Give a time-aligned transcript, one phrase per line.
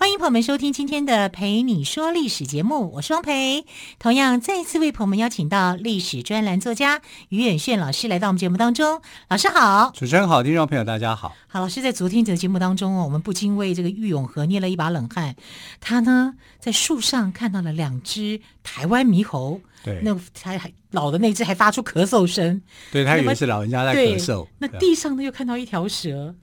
[0.00, 3.66] 欢迎朋友们收听今天的《陪你说历史》节目，我是汪培。
[3.98, 9.02] 同样，再一次为朋友们邀请到历史专栏作家于远炫老师来到我们节目当中。
[9.28, 11.34] 老师好，主持人好，听众朋友大家好。
[11.48, 15.34] 好，老师在昨天的节目当中哦，我们不禁为这个郁永和捏了一把冷汗。
[15.80, 22.62] 他呢，在树上看到了两只台湾猕猴，对，那还还老的那只还发出咳嗽声，
[22.92, 24.46] 对，他以为是老人家在咳嗽。
[24.58, 26.36] 那地上呢，又看到一条蛇。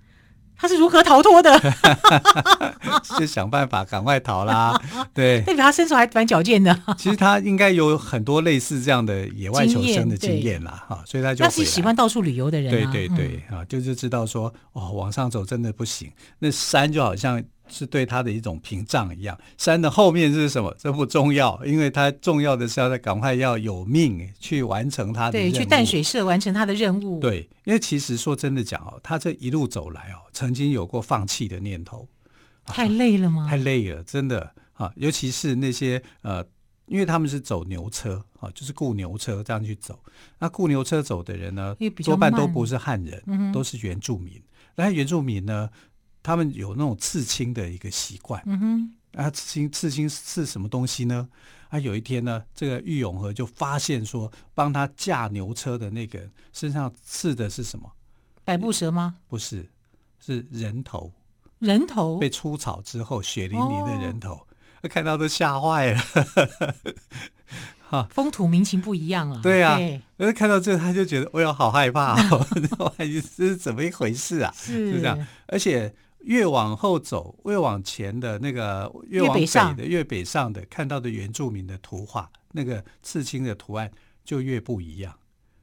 [0.58, 1.60] 他是如何逃脱的？
[3.20, 4.80] 就想办法赶快逃啦。
[5.14, 6.78] 对，代表他身手还蛮矫健的。
[6.98, 12.72] 其实他应该有很多类似这样的野外求生的经验啦，哈，所以他就他是喜欢到处旅游的人。
[12.72, 17.44] 对对对，啊，就是知道说，哦，往上走真的不行，那山就好像。
[17.68, 20.76] 是对他的一种屏障一样，山的后面是什么？
[20.80, 27.20] 这不重要，因为他重要的是要赶快要有命去完成他的任务，对，去淡水社完成他的任务。
[27.20, 32.08] 对，因为其实说真的讲哦，他这一路走来哦，曾经有过放弃的念头。
[32.66, 33.46] 太累了吗？
[33.48, 36.44] 啊， 太累了，真的啊，尤其是那些呃，
[36.88, 40.00] 因为他们是走牛车啊，就是雇牛车这样去走。
[40.40, 44.42] 那雇牛车走的人呢，多半都不是汉人，嗯，都是原住民。
[44.76, 45.70] 那原住民呢？
[46.26, 51.30] 他们有那种刺青的一个习惯，嗯哼，啊，刺青刺青是什么东西呢？
[51.70, 57.92] 啊，有一天呢，这个玉永和就发现说，帮他驾牛车的那个人身上刺的是什么？
[58.44, 59.18] 百步蛇吗？
[59.28, 59.70] 不是，
[60.20, 61.14] 是人头。
[61.60, 64.34] 人头被出草之后，血淋淋的人头，
[64.82, 66.02] 哦、看到都吓坏了。
[67.88, 69.40] 哈，风土民情不一样啊。
[69.44, 69.78] 对啊，
[70.18, 72.44] 而看到这个，他就觉得，哎呦，好害怕哦！
[72.98, 74.52] 这是怎么一回事啊？
[74.58, 75.94] 是，是这样，而且。
[76.26, 83.92] 越往后走，越往前的那个，越往北的，越北上的，看到的原住民的图画，那个刺青的图案
[84.24, 85.18] 就越不一样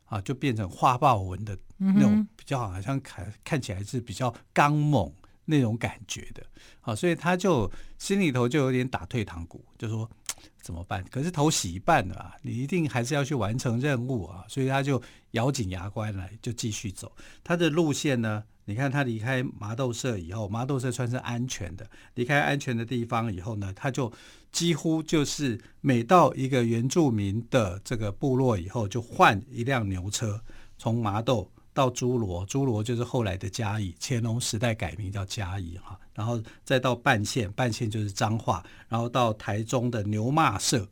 [0.05, 5.12] 啊，就变成花豹纹的那种，比较好像看看起来是比较刚猛
[5.45, 6.45] 那种感觉的
[6.81, 7.69] 啊，所以他就
[7.99, 10.09] 心里头就有点打退堂鼓，就说
[10.61, 11.05] 怎么办？
[11.11, 15.03] 可是头洗一半了啊，你一定还是要去完成任务啊，所以他就
[15.33, 17.11] 咬紧牙关来，就继续走。
[17.43, 18.45] 他的路线呢？
[18.65, 21.84] 你看他离开麻豆社以后，麻豆社算是安全的。
[22.15, 24.11] 离开安全的地方以后呢，他就
[24.53, 30.41] 几乎就是每到一个原住民的这个部落以后，就换一辆牛车，
[30.78, 40.87] 从麻豆到诸罗，诸罗就是后来的嘉义，乾隆时代改名叫嘉义哈，然后再到半县，半县就是彰化，然后到台中的牛骂社，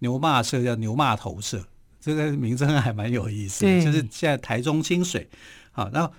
[0.00, 1.64] 牛骂社叫牛骂头社，
[1.98, 5.26] 这个名称还蛮有意思的，就是现在台中清水，
[5.72, 6.12] 好，然后。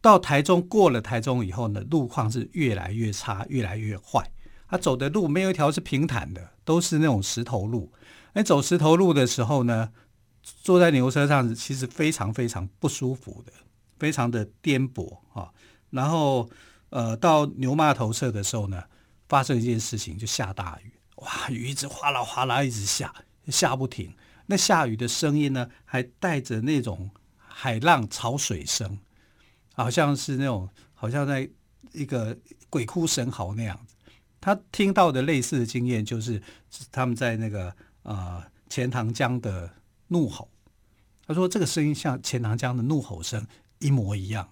[0.00, 4.30] 到台中，过了台中以后呢，路况是越来越差，越来越坏。
[4.68, 7.92] 他走的路没有一条是平坦的，都是那种石头路。
[8.32, 9.90] 哎，走石头路的时候呢，
[10.62, 13.52] 坐在牛车上其实非常非常不舒服的，
[13.98, 15.50] 非常的颠簸啊。
[15.90, 16.48] 然后
[16.90, 18.84] 呃，到牛骂头社的时候呢，
[19.28, 23.12] 发生一件事情，就下大雨，哇，雨一直哗啦哗啦一直下，
[23.48, 24.14] 下不停。
[24.46, 28.98] 那下雨的声音呢，还带着那种海浪潮水声。
[29.82, 31.48] 好像是那种，好像在
[31.92, 32.36] 一个
[32.68, 33.94] 鬼哭神嚎那样子。
[34.40, 36.40] 他听到的类似的经验，就是
[36.92, 39.70] 他们在那个呃钱塘江的
[40.08, 40.50] 怒吼。
[41.26, 43.46] 他说这个声音像钱塘江的怒吼声
[43.78, 44.48] 一模一样，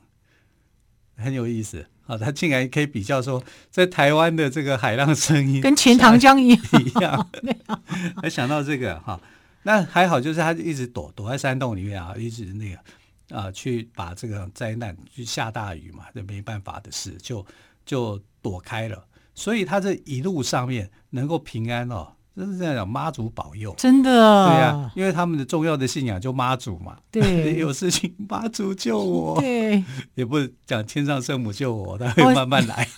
[1.17, 2.17] 很有意思啊。
[2.17, 7.31] 他竟然可以比较说，在台湾的这个海浪声音跟钱塘江一样 一样，
[8.22, 9.21] 还想到这个哈。
[9.65, 12.79] 那还好，就是他一直躲躲在山洞里面啊，一直那个。
[13.31, 17.45] 啊、呃，去把这个灾难，去下大雨嘛，这没办法的事，就
[17.85, 19.05] 就躲开了。
[19.35, 24.11] 所以他这一路上面能够平安哦，真是这样讲，妈祖保佑，真的。
[24.11, 26.97] 对呀、啊，因为他们的重要的信仰就妈祖嘛。
[27.11, 29.41] 对， 有事情妈祖救我。
[29.41, 29.85] 对，
[30.15, 32.89] 也不讲天上圣母救我，他会慢慢来。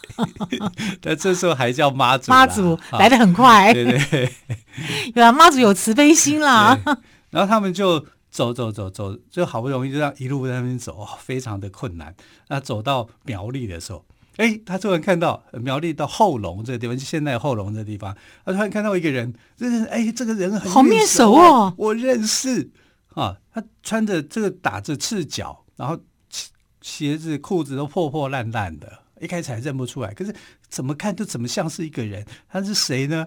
[1.02, 3.74] 但这时候还叫妈祖，妈祖来的很快。
[3.74, 4.32] 对对，
[5.12, 6.78] 对啊妈祖有慈悲心啦。
[7.30, 8.06] 然后他们就。
[8.30, 12.14] 走走走走，就好不容易就这样一路在那边走，非常的困难。
[12.48, 14.04] 那走到苗栗的时候，
[14.36, 22.70] 哎，他突然看到苗栗到后龙这个地方，就现在后龙这个地方，他突然看到一个人，这是哎，这个人很好面熟哦，我认识
[23.14, 23.36] 啊。
[23.52, 25.98] 他穿着这个打着赤脚，然后
[26.80, 30.32] 鞋子裤子都破破烂烂的，一开始还认不出来，可是
[30.68, 32.24] 怎么看都怎么像是一个人。
[32.48, 33.26] 他是谁呢？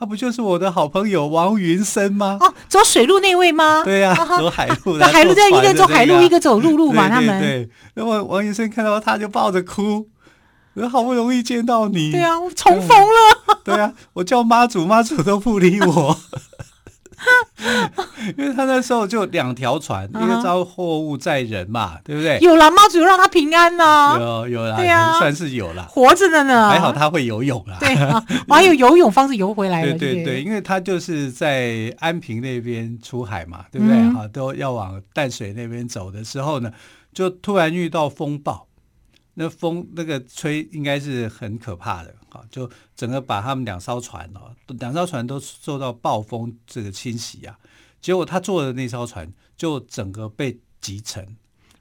[0.00, 2.38] 那、啊、不就是我的好朋友王云生吗？
[2.40, 3.82] 哦，走水路那位吗？
[3.84, 4.96] 对呀、啊，走海路。
[4.96, 7.40] 那海路在一个走海路，一个走陆路嘛，他们。
[7.40, 10.08] 对，那么王云生看到他就抱着哭，
[10.74, 12.12] 我好不容易见到你。
[12.12, 13.60] 对啊，我重逢了。
[13.64, 16.16] 对啊，我叫妈祖，妈祖都不理我。
[18.36, 22.38] 因为他那时候就两条船，嗯、一个招货物载人嘛，对不对？
[22.40, 26.68] 有啦，妈祖让他平安呐、啊，有有啦，对啊，算是有啦，活着的呢。
[26.68, 29.98] 还好他会游泳啦，对啊，我还有游泳方式游回来了。
[29.98, 33.96] 对对对，因为他就是在安平那边出海嘛，对不对？
[34.12, 36.72] 哈、嗯，都要往淡水那边走的时候呢，
[37.12, 38.66] 就突然遇到风暴。
[39.40, 42.40] 那风那个吹应该是很可怕的啊！
[42.50, 47.56] 就整个把他们两艘船哦，两艘船都受到暴风这个侵袭啊。
[48.00, 51.36] 结果他坐的那艘船就整个被击沉。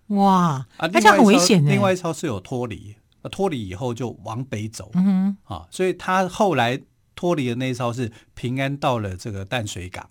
[0.07, 0.65] 哇！
[0.77, 1.71] 啊，那这样很危险的。
[1.71, 2.95] 另外一艘是有脱离，
[3.31, 4.89] 脱离以后就往北走。
[4.93, 5.37] 嗯哼。
[5.55, 6.81] 啊，所以他后来
[7.15, 10.09] 脱离的那艘是平安到了这个淡水港。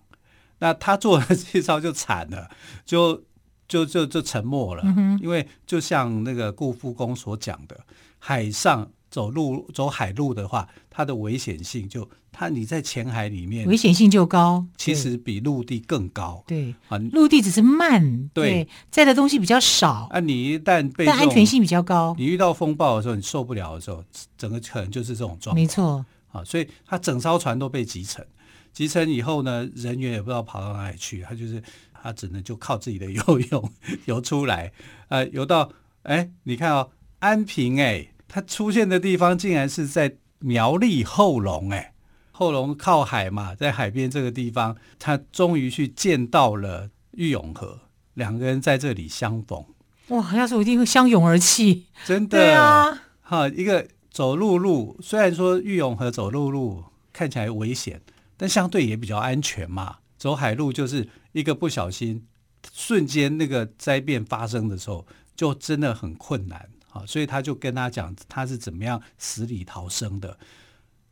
[0.59, 2.49] 那他坐的这艘就惨了，
[2.85, 3.23] 就。
[3.69, 7.77] 就就就沉没了，嗯，因为就像那个顾复公所讲的，
[8.17, 16.43] 海上走路走海路的话，它的危险性就它你在浅海里面危险性就高，其实比陆地更高。
[16.47, 20.07] 对啊，陆地只是慢，对，载的东西比较少。
[20.11, 24.03] 啊，你一旦被但安全性比较高，你遇到风暴的时候，你受不了的时候，
[24.37, 25.55] 整个可能就是这种状况。
[25.55, 28.25] 没错啊，所以它整艘船都被集成，
[28.73, 31.61] 集成以后呢，人员也不知道跑到哪里去，他就是。
[31.99, 33.71] 他只能就靠自己的游泳
[34.05, 34.71] 游出来，
[35.09, 35.69] 呃，游到
[36.03, 41.93] 哎，你看哦，安平哎，他出现的地方竟然是在苗栗后龙哎，
[42.31, 47.81] 后龙靠海嘛，在海边这个地方，他终于去见到了玉永河，
[48.13, 49.65] 两个人在这里相逢。
[50.09, 52.37] 哇，要是我一定会相拥而泣，真的。
[52.37, 58.01] 对啊，哈，一个走陆路，虽然说玉永河走陆路看起来危险，
[58.37, 59.97] 但相对也比较安全嘛。
[60.17, 62.25] 走海路就是一个不小心，
[62.73, 67.05] 瞬间那个灾变发生的时候，就真的很困难啊！
[67.05, 70.37] 所以他就跟他讲，他是怎么样死里逃生的。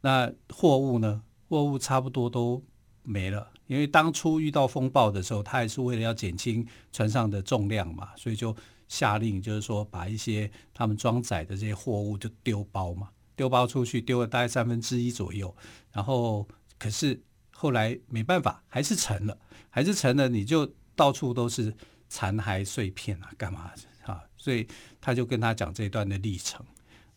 [0.01, 1.21] 那货物呢？
[1.47, 2.63] 货物差不多都
[3.03, 8.55] 没了，因为当初遇到风暴的时候，他也是为了要减轻船上的重量嘛，所以就
[8.87, 15.55] 下令，就是说把一些他们装载的这些货物就丢包嘛，丢包出去，丢了大概三分之一左右。
[15.91, 16.47] 然后
[16.77, 17.21] 可是。
[17.57, 19.37] 后来没办法，还是沉了，
[19.69, 21.73] 还是沉了，你就到处都是
[22.09, 23.71] 残骸碎片啊，干嘛？
[24.45, 24.67] 所以
[25.01, 26.63] 他就跟他讲这一段的历程。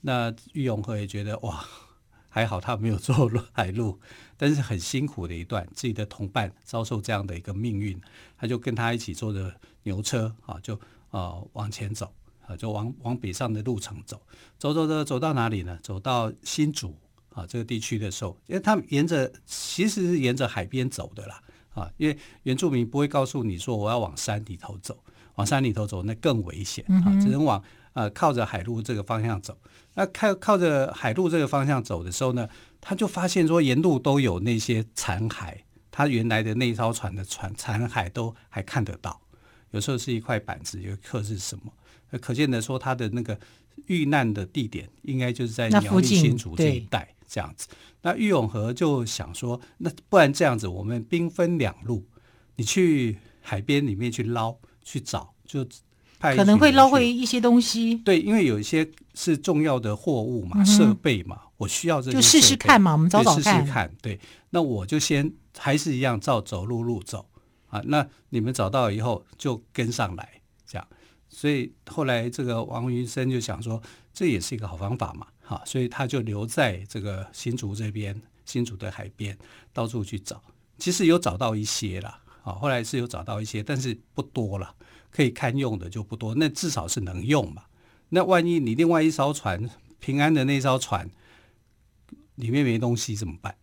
[0.01, 1.63] 那玉永河也觉得哇，
[2.31, 4.01] 还好他没有坐海路，
[4.39, 8.01] 但是很辛苦的一段，自己的同伴遭受这样的一个命运，
[8.39, 10.75] 他就跟他一起坐着牛车啊，就
[11.11, 12.11] 啊往前走
[12.47, 14.23] 啊，就往往北上的路程走，
[14.59, 15.79] 走走走走到哪里呢？
[15.83, 16.97] 走到新竹。
[17.35, 21.41] 啊，这个地区的时候，因为他们沿着其实是沿着海边走的啦，
[21.73, 24.99] 啊，因为原住民不会告诉你说我要往山里头走，
[25.38, 27.62] 往山里头走那更危险啊，只能往
[27.94, 29.56] 呃靠着海路这个方向走。
[29.94, 32.49] 那靠靠着海路这个方向走的时候呢，
[32.81, 35.55] 他就发现说沿路都有那些残骸，
[35.90, 39.20] 他原来的那艘船的船残骸都还看得到，
[39.70, 41.72] 有时候是一块板子，有刻是什么，
[42.20, 43.39] 可见的说他的那个
[43.86, 47.15] 遇难的地点应该就是在苗栗新竹这一带。
[47.31, 47.69] 这样子，
[48.01, 52.06] 那郁永和就想说，那不然这样子，我们兵分两路，
[52.56, 54.56] 你去海边里面去捞
[54.91, 55.67] 去找，就
[56.19, 57.95] 派可能会捞回一些东西。
[57.97, 63.61] 对，因为有一些是重要的货物嘛，嗯、设备嘛，我需要这些，就试试看嘛，我们找找看。
[63.61, 64.19] 试试看，对，
[64.49, 67.29] 那我就先还是一样照走路路走
[67.69, 67.83] 啊。
[67.85, 70.89] 那你们找到以后就跟上来，这样。
[71.29, 73.83] 所以后来这个王云生就想说，
[74.15, 75.27] 这也是一个好方法嘛。
[75.43, 79.37] 哈，所以他就留在这个新竹这边，新竹的海边
[79.73, 80.43] 到处去找，
[80.79, 84.74] 其实有找到一些了，啊，后来是有找到一些，但是不多了，
[85.10, 87.64] 可以堪用的就不多，那至少是能用嘛。
[88.08, 91.10] 那万一你另外一艘船平安的那艘船
[92.36, 93.55] 里面没东西怎么办？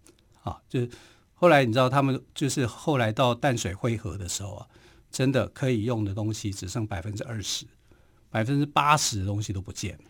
[0.43, 0.89] 啊，就是
[1.33, 4.67] 后来你知道他们就是后来到淡水汇合的时候啊，
[5.09, 7.65] 真的可以用的东西只剩百分之二十，
[8.29, 10.03] 百分之八十的东西都不见了。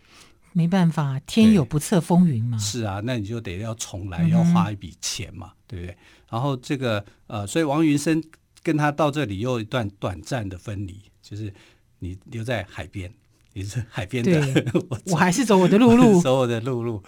[0.52, 2.58] 没办法，天有不测风云嘛。
[2.58, 5.98] 是啊，那你就得要重来，要花一笔钱嘛，嗯、对不对？
[6.30, 8.24] 然后这个呃，所以王云生
[8.66, 11.54] 跟他到这里又一段短暂的分离，就是
[12.00, 13.14] 你留在海边，
[13.54, 17.04] 你是海边的，我，我还是走我的陆路， 走我的陆路。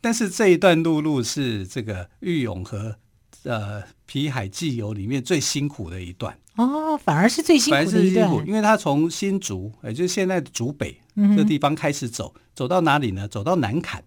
[0.00, 2.94] 但是这一段陆路是这个玉永和
[3.42, 10.96] 呃皮海纪游里面最辛苦的一段哦，反而是最辛苦的一段，因为他从新竹，也就是现在的竹北。
[11.36, 13.26] 这地方开始走，走到哪里呢？
[13.28, 14.04] 走到南坎，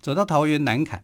[0.00, 1.00] 走到桃园南崁，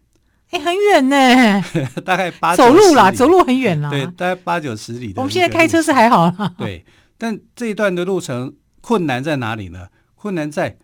[0.51, 1.63] 哎，很远呢，
[2.05, 5.21] 大概八走路啦，走路很远啦，对，大概八九十里的。
[5.21, 6.85] 我们现在开车是还好啦，对，
[7.19, 9.89] 但这一段的路程困难在哪里呢？
[10.15, 10.79] 困难在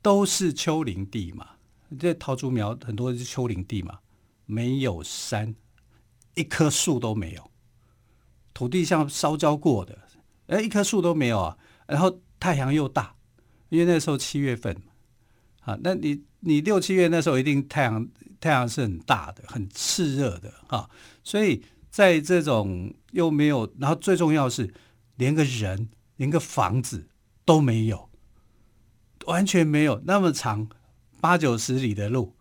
[0.00, 1.46] 都是丘陵地嘛，
[1.98, 3.98] 这桃竹苗很多是丘陵地嘛，
[4.46, 5.54] 没有山，
[6.34, 7.50] 一棵树都没有，
[8.54, 9.98] 土地像烧焦过的，
[10.46, 11.56] 哎，一棵树都没有啊。
[11.86, 13.14] 然后太阳又大，
[13.70, 14.76] 因为那时候七月份，
[15.62, 18.08] 啊，那你你六七月那时候一定太阳。
[18.42, 20.88] 太阳是很大的，很炽热的哈，
[21.22, 24.72] 所以在这种又没有，然后最重要是
[25.16, 27.06] 连个人、连个房子
[27.44, 28.08] 都没有，
[29.26, 30.66] 完全没有那么长
[31.20, 32.34] 八九十里的路，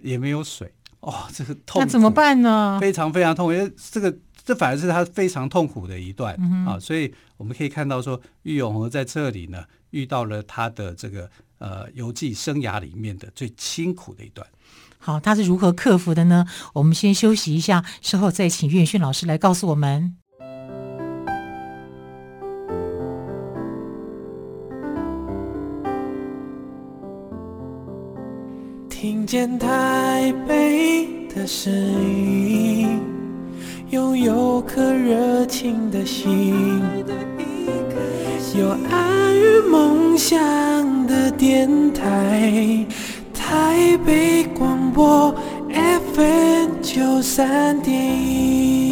[0.00, 2.78] 也没有水，哦，这个痛，那怎么办呢？
[2.80, 11.28] 非常非常痛，因为这个这反而是他非常痛苦的一段、嗯、啊，所以我们可以看到说，郁永河在这里呢遇到了他的这个
[11.58, 14.46] 呃游记生涯里面的最辛苦的一段。
[14.98, 16.46] 好，他是如何克服的呢？
[16.72, 20.16] 我们先休息一下，稍后再请岳迅老师来告诉我们。
[28.88, 33.00] 听见台北的声音，
[33.90, 36.82] 拥有颗热情的心，
[38.54, 40.36] 有爱与梦想
[41.06, 42.86] 的电台。
[43.34, 45.34] 台北广播
[46.14, 48.85] FM 九三点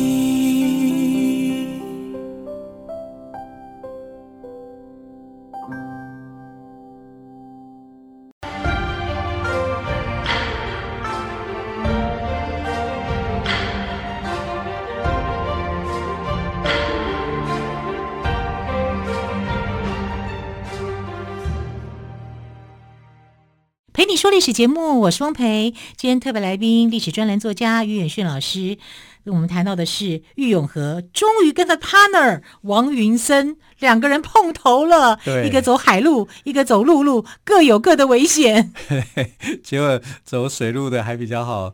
[24.35, 25.73] 历史节目，我是汪培。
[25.97, 28.79] 今天特别来宾，历史专栏作家于远逊老师，
[29.27, 35.21] 我们谈到的是郁永和终于跟他 partner 王云森两个人碰头了。
[35.45, 38.73] 一个走海路，一个走陆路，各有各的危险。
[39.63, 41.73] 结果走水路的还比较好。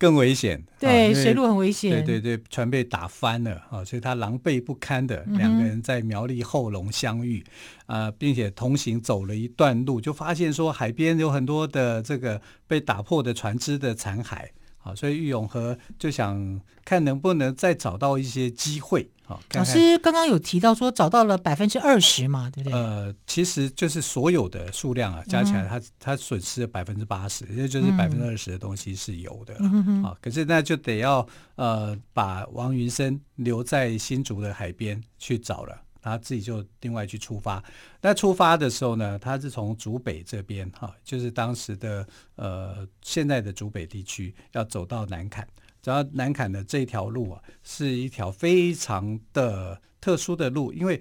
[0.00, 7.44] 更危险，对，水路很危险，对对对，船被打翻了啊，所以他狼狈不堪的两个人在苗栗后龙相遇
[7.84, 14.46] 啊、并且同行走了一段路，就发现说海边有很多的这个被打破的船只的残骸。
[14.82, 19.10] 好，所以玉永和就想看能不能再找到一些机会。
[19.24, 22.76] 好，老师刚刚有提到说找到了百分之二十嘛，对不对？
[22.76, 29.54] 呃，其实就是所有的数量啊，加起来他，他他损失了百分之八十，也就是百分之二十的东西是有的。
[29.60, 31.24] 嗯、好，可是那就得要
[31.56, 35.80] 呃把王云生留在新竹的海边去找了。
[36.00, 37.62] 他自己就另外去出发。
[38.00, 45.46] 那出发的时候呢，他是从竹北这边哈，就是当时的呃现在的竹北地区，要走到南坎。
[45.82, 51.00] 走到南坎的这条路啊，是一条非常的特殊的路，因为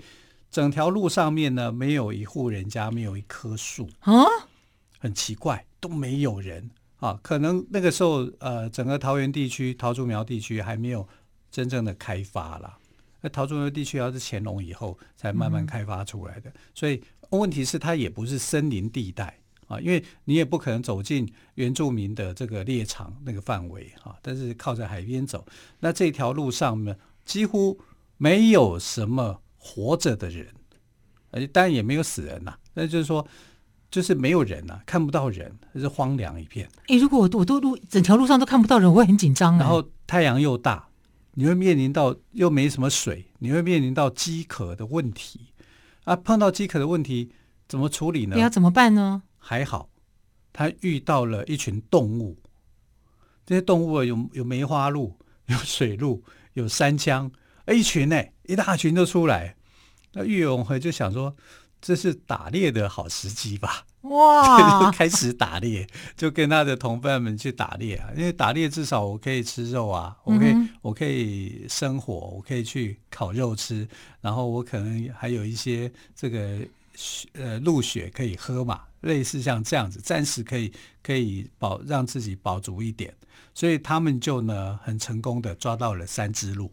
[0.49, 4.13] 整条路上面呢，没有一户人家，没有一棵树啊，
[4.97, 7.19] 很奇怪，都没有人啊。
[7.21, 11.05] 可能那个时候呃，整个桃园地区、桃竹苗地区还没有
[11.51, 12.77] 真正的开发啦。
[13.21, 24.15] 那桃竹苗地区要是乾隆以后才慢慢开发出来的，嗯、所以问题是它也不是森林地带啊，因为你也不可能走进原住民的这个猎场那个范围啊。
[24.21, 25.45] 但是靠在海边走，
[25.79, 26.95] 那这条路上呢，
[27.25, 27.79] 几乎
[28.17, 30.47] 没有什么活着的人，
[31.31, 32.59] 而且当然也没有死人呐、啊。
[32.73, 33.27] 那就是说，
[33.91, 36.67] 就是没有人呐、啊，看不到人，是荒凉一片。
[36.87, 39.57] 诶，如果我我都路整条路上都看不到人，我会很紧张。
[39.57, 40.88] 然后太阳又大。
[41.39, 45.53] 你会面临到又没什么水，你会面临到饥渴的问题
[46.03, 46.13] 啊！
[46.13, 47.31] 碰到饥渴的问题
[47.65, 48.35] 怎么处理呢？
[48.35, 49.23] 你要怎么办呢？
[49.37, 49.89] 还好，
[50.51, 52.37] 他遇到了一群动物。
[53.45, 56.21] 这些动物啊，有有梅花鹿，有水鹿，
[56.55, 57.31] 有山羌，
[57.67, 59.55] 一群呢，一大群都出来。
[60.11, 61.33] 那玉永和就想说，
[61.81, 63.85] 这是打猎的好时机吧？
[64.01, 64.79] 哇！
[64.85, 68.09] 就开始打猎，就跟他的同伴们去打猎啊！
[68.15, 73.87] 因为打猎至少我可以吃肉啊，我可以、嗯、我可以生火，我可以去烤肉吃，
[74.21, 76.59] 然后我可能还有一些这个
[77.33, 80.71] 呃鹿血可以喝嘛，类似像这样子，暂时可以
[81.03, 83.13] 可以保让自己保足一点，
[83.53, 86.71] 所以他们就呢很成功的抓到了三只鹿，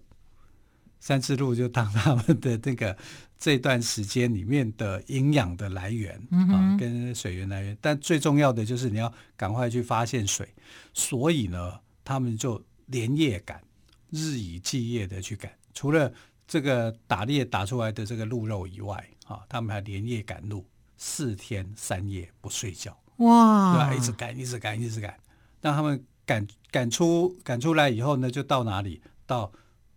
[1.01, 2.97] 三只鹿就当他们的那个。
[3.39, 10.49] 这段时间里面的营养的来源啊，跟水源来源，但最重要的就是你要赶快去发现水，
[10.95, 13.63] 所以呢，他们就连夜赶，
[14.11, 15.53] 日以继夜的去赶。
[15.75, 16.13] 除了
[16.49, 20.65] 这个打猎打出来的这个鹿肉以外，啊，他们还连夜赶路，
[20.97, 23.95] 四天三夜不睡觉，哇，对吧？
[23.95, 25.15] 一直赶，一直赶，一直赶。
[25.61, 29.03] 当他们赶赶出赶出来以后呢，就到哪里？
[29.27, 29.53] 到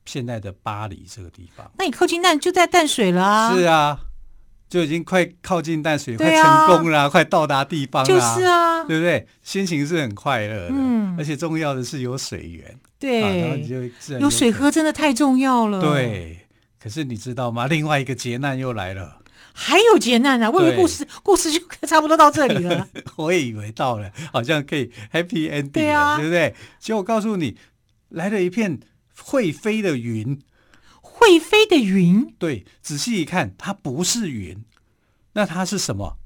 [0.09, 1.69] 现在的巴黎这个地方。
[1.77, 3.55] 那你靠近淡就在淡水了啊？
[3.55, 3.99] 是啊，
[4.67, 9.27] 就已经快靠近淡水，快成功了，快到达地方了，就是啊，对不对？
[9.43, 13.83] 心情是很快乐的，嗯，而且重要的是有水源，对，啊、然后你就
[14.17, 15.79] 有水喝，真的太重要了。
[15.79, 16.47] 对，
[16.81, 17.67] 可是你知道吗？
[17.67, 19.17] 另外一个劫难又来了。
[19.51, 20.49] 还有劫难啊！
[20.49, 22.87] 我以为故事故事就差不多到这里了。
[23.17, 26.55] 我也以为到了，好像可以 happy ending，对啊，对不对？
[26.79, 27.57] 结果我告诉你，
[28.09, 28.79] 来了一片
[29.23, 30.41] 会飞的云。
[31.01, 32.33] 会飞的云？
[32.37, 34.63] 对，仔细一看，它不是云，
[35.33, 36.17] 那它是什么？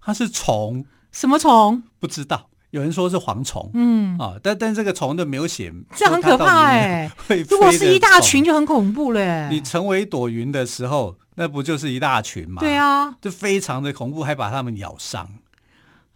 [0.00, 0.84] 它是虫。
[1.12, 1.82] 什么虫？
[1.98, 2.48] 不知道。
[2.70, 7.42] 有人说是蝗虫，嗯啊，但但这个虫的没有写，这很可怕哎、欸。
[7.48, 9.48] 如果是一大群就很恐怖了。
[9.48, 12.60] 你成为一朵云的时候，那不就是一大群吗？
[12.60, 15.30] 对啊，就非常的恐怖，还把它们咬伤。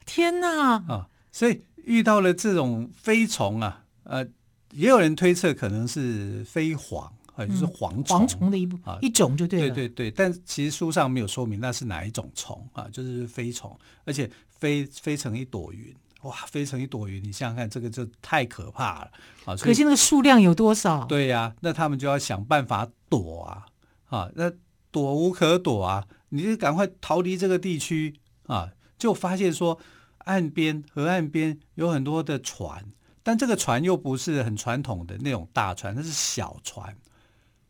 [0.04, 0.74] 天哪！
[0.88, 4.26] 啊，所以遇到了这种飞虫啊，呃，
[4.72, 9.74] 也有人推测可能是飞蝗，啊，就是蝗虫，蝗虫的一部啊一种就对了。
[9.74, 15.94] 对对对，但其实书上没有说明那是哪一种虫啊，就是飞虫，而且飞飞成一朵云。
[16.22, 17.20] 哇，飞成一朵云！
[17.20, 19.10] 你想想看，这个就太可怕了
[19.44, 19.56] 啊！
[19.56, 21.04] 可惜那个数量有多少？
[21.06, 23.66] 对呀、啊，那他们就要想办法躲啊！
[24.06, 24.52] 啊，那
[24.92, 26.06] 躲无可躲啊！
[26.28, 28.14] 你就赶快逃离这个地区
[28.46, 28.70] 啊！
[28.96, 29.80] 就发现说，
[30.18, 32.84] 岸边、河岸边有很多的船，
[33.22, 36.96] 但这个船又不是很传统的那种大船，它是小船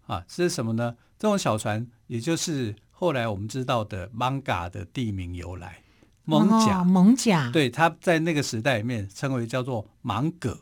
[0.07, 0.25] 啊！
[0.29, 0.97] 这是什么呢？
[1.19, 5.83] 这种小船，也就是后来我们知道的芒嘎的地名由来。
[6.25, 10.57] 蒙甲，蒙甲，对，他在那个时代里面称为叫做芒葛，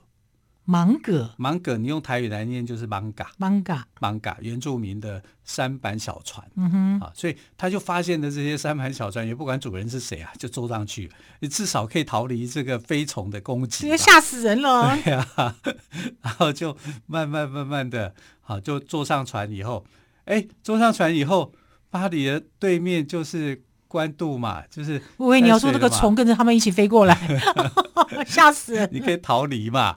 [0.70, 15.56] 芒葛，芒葛，你用台语来念就是芒嘎，芒嘎，芒嘎，原住民的三板小船，嗯哼，啊，所以他就发现的这些三板小船，也不管主人是谁啊，就坐上去，你至少可以逃离这个飞虫的攻击，吓死人了，对呀、啊，
[16.22, 19.84] 然后就慢慢慢慢的，好，就坐上船以后，
[20.26, 21.52] 哎，坐上船以后，
[21.90, 23.64] 巴黎的对面就是。
[23.90, 27.18] 关渡嘛，就是我以为你要说那个虫跟着他们一起飞过来，
[28.24, 28.88] 吓死人！
[28.94, 29.96] 你可以逃离嘛，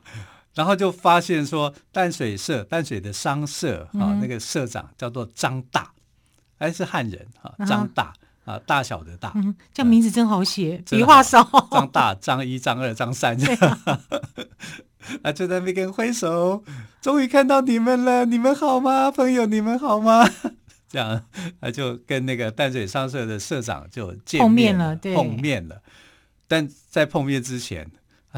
[0.54, 5.92] 然后就发现说淡水社，淡水的商社啊、嗯，那个社长叫做张大，
[6.60, 8.14] 还是汉人哈，张大
[8.46, 11.44] 啊，大小的大，嗯，这名字真好写，笔画少。
[11.72, 13.38] 张大、张一、张二、张三，
[15.24, 16.64] 啊，就在那边跟挥手，
[17.02, 19.46] 终于看到你们了，你们好吗，朋友？
[19.46, 20.30] 你们好吗？
[20.88, 21.26] 这样，
[21.60, 25.82] 他就跟那个淡水商社的社长就见面了，碰面了。
[26.48, 27.90] 但在碰面之前，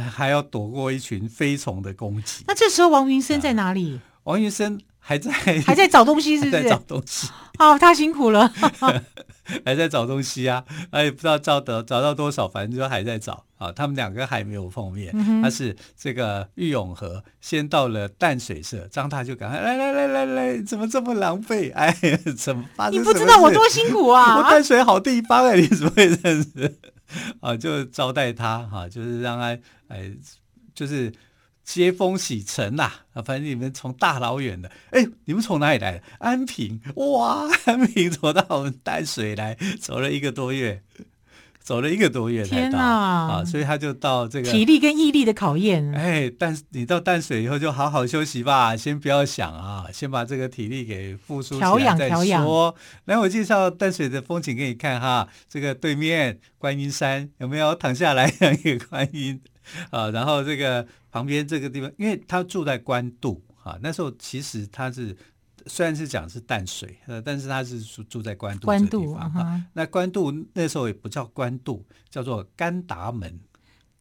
[0.01, 2.43] 还要躲过一群飞虫的攻击。
[2.47, 3.99] 那这时候王云生在哪里？
[4.23, 5.31] 王云生还在，
[5.65, 6.63] 还在找东西，是不是？
[6.63, 7.29] 在找东西。
[7.59, 8.51] 哦，他辛苦了。
[9.63, 13.71] 还在找东西啊，哎，也不知道找得找到多少，反正就还在找啊。
[13.71, 15.11] 他们两个还没有碰面。
[15.13, 21.71] 嗯、他是这个玉永和先到了淡水社，张大就赶快来来来来来，怎么这么狼狈？
[21.75, 21.95] 哎，
[22.35, 22.99] 怎么发生？
[22.99, 24.37] 你不知道我多辛苦啊！
[24.37, 26.79] 我淡水好地方哎，你怎么会认识？
[27.39, 30.11] 啊，就招待他哈、就是让他哎，
[30.73, 31.13] 就是。
[31.65, 36.03] 接风洗尘呐，啊，反正你们从大老远的，哎，你们从哪里来的？
[36.19, 40.83] 安平，哇，安平走到我们淡水来，走了一个多月，
[41.65, 45.91] 走了一个多月才到，啊，所以他就到这个体力跟毅力的考验。
[45.95, 52.75] 哎，但你到淡水以后就好好休息吧，先不要想啊，先把这个体力给复苏起来再说。
[53.05, 57.73] 来，我介绍淡水的风景给你看哈，这个对面观音山有没有？
[57.73, 59.41] 躺下来两个观音。
[59.89, 65.17] 啊，然后这个旁边这个地方，因为他住在关渡啊，那时候其实他是
[65.67, 69.33] 虽然是讲是淡水，呃，但是他是住住在官渡这个地方。
[69.33, 73.39] 啊，那官渡那时候也不叫官渡，叫做甘达门。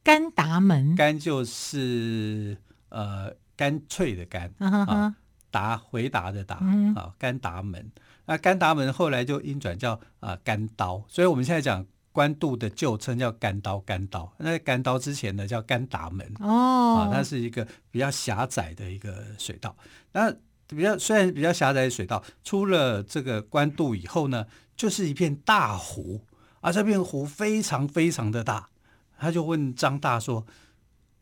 [0.02, 2.56] 甘达门，甘就是
[2.88, 5.14] 呃干脆的干啊，
[5.50, 6.56] 答回答的答
[6.94, 7.90] 啊，甘达门。
[8.26, 11.84] 那甘达门后来就音转叫啊甘刀，所以我们现在讲。
[12.14, 14.32] 官渡的旧称叫甘刀，甘刀。
[14.38, 19.76] 那甘刀之前呢叫甘达门哦，啊，它是一个比较狭窄的一个水道。
[20.12, 20.32] 那
[20.68, 24.46] 比较虽然比较狭窄的水道，出了这个官渡以后呢，
[24.76, 26.24] 就是一片大湖
[26.60, 28.70] 啊，这片湖非常非常的大。
[29.18, 30.46] 他就问张大说：“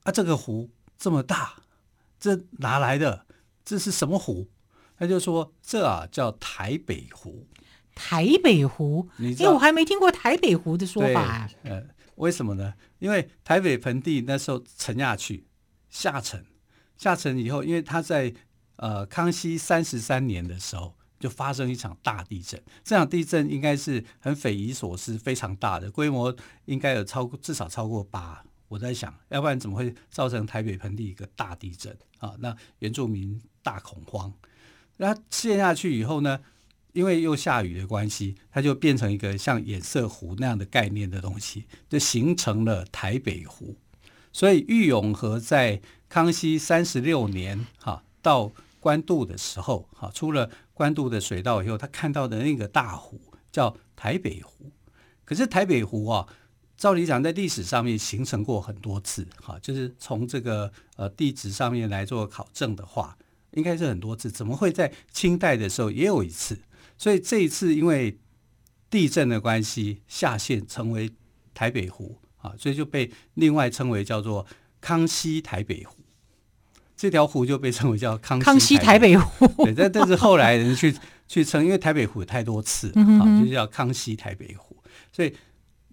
[0.04, 1.54] 啊，这个湖这么大，
[2.18, 3.26] 这哪来的？
[3.64, 4.48] 这是什么湖？”
[4.98, 7.46] 他就说：“这啊叫台北湖。”
[7.94, 11.46] 台北湖，因为我还没听过台北湖的说法。
[11.64, 11.82] 呃，
[12.14, 12.72] 为什么呢？
[12.98, 15.46] 因为台北盆地那时候沉下去，
[15.90, 16.42] 下沉，
[16.96, 18.32] 下沉以后，因为它在
[18.82, 22.60] 呃康熙三十三年的时候就发生一场大地震。
[22.82, 32.34] 这场地震应该是很匪夷所思，非常大的规模，应该有超过至少超过八，我在想，要不然怎么会造成台北盆地一个大地震啊？
[32.40, 34.32] 那原住民大恐慌。
[34.96, 36.40] 那陷下去以后呢，
[36.92, 43.76] 因为又下雨的关系，它就变成一个像眼色湖那样的概念的东西，就形成了台北湖。
[44.32, 48.50] 所以玉永河在康熙三十六年哈到
[48.82, 53.20] 官渡的时候，哈出了官渡的水道以后，他看到的那个大湖
[53.52, 54.72] 叫台北湖。
[55.24, 56.26] 可是台北湖啊，
[56.76, 63.16] 照理讲在历史上面形成过很多次，哈，就是从这个呃地质上面来做考证的话，
[63.52, 64.28] 应该是很多次。
[64.28, 66.58] 怎么会在清代的时候也有一次？
[66.98, 68.18] 所以这一次因为
[68.90, 71.08] 地震的关系下陷成为
[71.54, 74.44] 台北湖啊，所以就被另外称为叫做
[74.80, 76.01] 康熙台北湖。
[77.02, 79.64] 这条湖就被称为叫康康熙台北湖。
[79.64, 80.94] 对，但但是后来人去
[81.26, 84.76] 去称，因为台北湖太多次啊，就叫康熙台北湖。
[85.10, 85.34] 所以，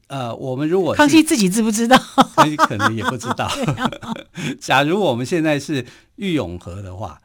[0.06, 1.98] 呃，我们如果康熙自己知不知道？
[2.36, 3.50] 康熙可能也不知道。
[4.62, 5.84] 假如我们现在是
[6.18, 7.20] 郁永河的话，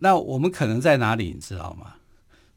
[0.00, 1.26] 那我们可能在哪里？
[1.32, 1.94] 你知道吗？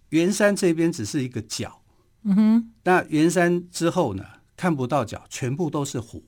[0.10, 1.82] 圆山这边只是一个角，
[2.24, 2.72] 嗯哼。
[2.86, 4.26] 那圆山之后呢，
[4.58, 6.24] 看不到角，全部都是湖，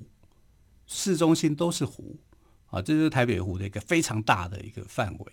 [0.85, 2.17] 市中心都是湖
[2.67, 5.25] 啊，这就是台北湖的一个非常大的一个范围。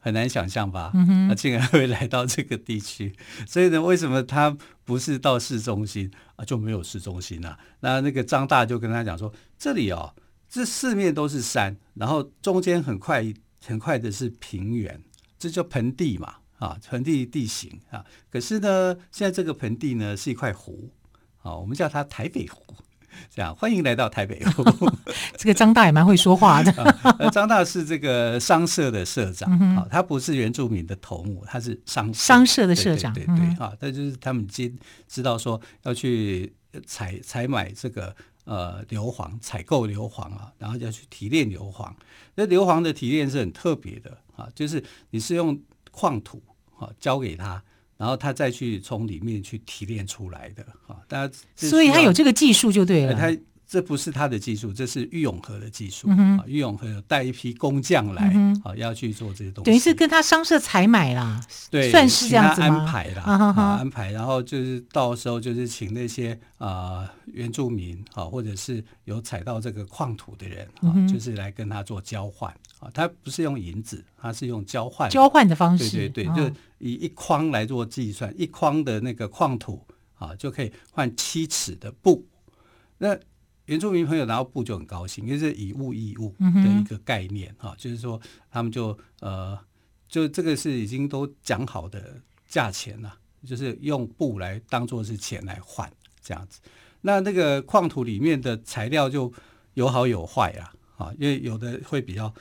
[0.00, 0.92] 很难想象吧？
[1.28, 3.14] 那竟然会来到这个地区，
[3.48, 6.44] 所以呢，为什么他不是到市中心啊？
[6.44, 7.58] 就没有市中心啊？
[7.80, 10.14] 那那个张大就跟他讲说：“这里哦，
[10.48, 13.24] 这四面都是山，然后中间很快
[13.66, 15.02] 很快的是平原，
[15.36, 18.06] 这叫盆地嘛啊，盆地地形啊。
[18.30, 20.90] 可是呢，现在这个盆地呢是一块湖
[21.42, 22.62] 啊，我们叫它台北湖。”
[23.34, 24.64] 这样，欢迎来到台北湖。
[25.36, 26.72] 这个张大也蛮会说话的。
[27.18, 33.12] 呃，张大是这个商社的社长，啊、嗯，他不是原住民的头目，他是商商社的社长。
[33.14, 36.52] 对对，啊，他就是他们今知道说要去
[36.86, 41.90] 采采买这个呃硫磺，采购硫磺啊，然后要去提炼硫磺。
[42.34, 46.42] 那硫磺的提炼是很特别的啊，就是你是用矿土
[46.78, 47.62] 啊交给他。
[47.98, 53.12] 然后他再去从里面去提炼出来的哈，大家所以他有这个技术就对了。
[53.12, 53.36] 他
[53.68, 56.08] 这不是他的技术，这是郁永和的技术。
[56.10, 59.70] 嗯、郁永和有带一批工匠来，嗯、啊，要去做这些东西。
[59.70, 61.38] 等于是跟他商社采买啦，
[61.70, 64.10] 对，算是这样子安排啦，啊啊啊，安排。
[64.10, 72.50] 然后就是到时候就是请那些啊、呃、原住民啊，或者是有采到这个矿土的人啊，嗯、就是来跟他做交换
[72.80, 72.88] 啊。
[72.94, 75.90] 他不是用银子，他是用交换交换的方式。
[75.90, 82.24] 对对对，就以一筐来做计算，一筐的那个矿土啊，就可以换七尺的布。
[82.96, 83.14] 那
[83.68, 88.18] 原住民朋友拿到布就很高兴，因为是以物易物的一个概念哈、嗯，就是说
[88.50, 89.58] 他们就呃，
[90.08, 95.90] 就这个是已经都讲好的价钱了，就是用布来当做是钱来换
[96.22, 96.60] 这样子。
[97.02, 99.30] 那那个矿土里面的材料就
[99.74, 102.32] 有好有坏啊，啊，因为有的会比较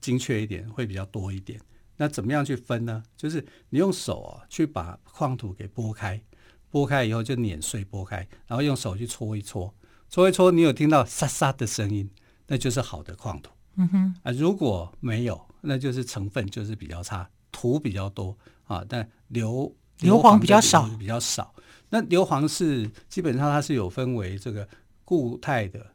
[0.00, 1.60] 精确一点，会比较多一点。
[1.96, 3.02] 那怎么样去分呢？
[3.16, 6.22] 就是你用手啊去把矿土给拨开，
[6.70, 9.74] 拨开以后就碾碎拨开，然后用手去搓一搓。
[10.10, 12.10] 搓一搓，你有听到沙沙的声音，
[12.48, 13.52] 那就是好的矿土。
[13.76, 21.54] 嗯哼啊，如果没有，那就是成分就是比较差，土比较多啊，但硫硫磺比较少，比较少。
[21.90, 24.68] 那硫磺是基本上它是有分为这个
[25.04, 25.86] 固态的、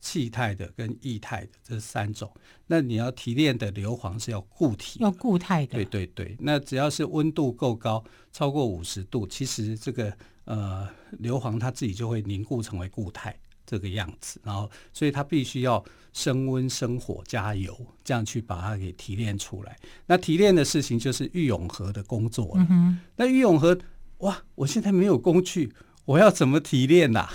[0.00, 2.32] 气态的跟液态的这三种。
[2.68, 5.72] 那你要提炼的硫磺是要固体，要固态的。
[5.74, 13.36] 对对对，那只要是温度够高，超过五十度，其实这个呃硫磺它自己就会凝固成为固态。
[13.66, 19.76] 这个样子，然后所以它必须要升温、生火、加油，这样去把它给提炼出来。
[20.06, 22.66] 那提炼的事情就是玉永和的工作了。
[22.70, 23.76] 嗯、那玉永和，
[24.18, 25.72] 哇，我现在没有工具，
[26.04, 27.32] 我要怎么提炼呐、啊？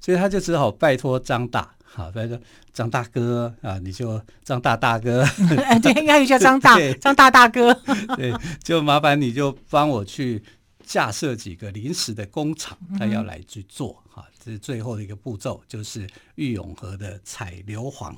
[0.00, 2.38] 所以他就只好拜托张大，好，拜托
[2.72, 5.24] 张大哥啊，你就张大大哥，
[5.82, 7.72] 对，应该叫张大 张大大哥，
[8.16, 10.42] 对，就麻烦你就帮我去。
[10.86, 18.14] 架设几个临时的工厂，他要来去做哈、嗯，这是最后的一个步骤，就是玉永河的采硫磺。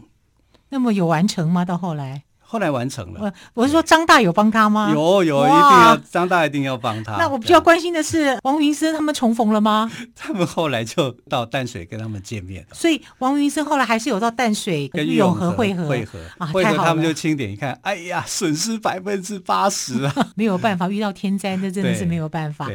[0.69, 1.65] 那么有完成吗？
[1.65, 2.25] 到后来？
[2.49, 3.21] 后来完成了。
[3.21, 3.33] 我
[3.63, 4.91] 我是说张大有帮他吗？
[4.95, 7.17] 有有，一定要张大一定要帮他。
[7.17, 9.91] 那我比较关心的是王云生他们重逢了吗？
[10.15, 12.69] 他们后来就到淡水跟他们见面了。
[12.73, 22.69] 所以王云生后来还是有到淡水跟玉永和会合会合啊，会合他们就清点一看，哎呀，损失百分之八十啊， 没有办法，遇到天灾那真的是没有办法。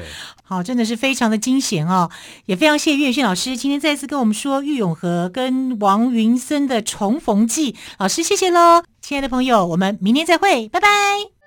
[0.44, 2.10] 好，真的是非常的惊险哦，
[2.46, 8.91] 也非常谢谢岳轩老师今天再次跟我们说玉永和跟王云生的重逢记，老师谢谢喽。
[9.02, 11.41] 亲爱的朋友，我们明天再会，拜拜。